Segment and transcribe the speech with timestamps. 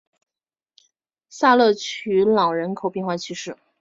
[1.29, 3.55] 萨勒屈朗人口变化图示